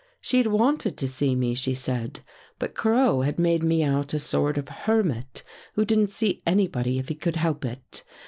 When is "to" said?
0.97-1.07